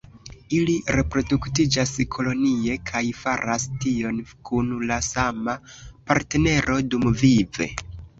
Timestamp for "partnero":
6.13-6.79